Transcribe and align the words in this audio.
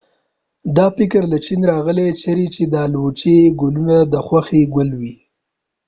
دا 0.75 0.87
فکر 0.97 1.21
له 1.31 1.37
چین 1.45 1.59
راغلی 1.71 2.07
چېرې 2.21 2.47
چې 2.55 2.63
د 2.71 2.73
الوچې 2.85 3.37
ګلونه 3.61 3.97
د 4.13 4.15
خوښې 4.25 4.61
ګل 4.75 4.89
و 4.99 5.01